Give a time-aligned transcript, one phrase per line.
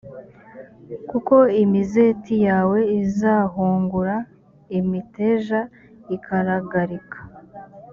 [1.09, 4.15] kuko imizeti yawe izahungura
[4.79, 5.59] imiteja
[6.15, 7.19] ikaragarika.